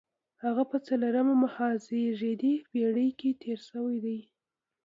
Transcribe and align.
هغه 0.43 0.63
په 0.71 0.77
څلورمه 0.87 1.33
مخزېږدي 1.43 2.53
پېړۍ 2.71 3.09
کې 3.19 3.29
تېر 3.41 3.59
شوی 3.69 3.97
دی. 4.05 4.19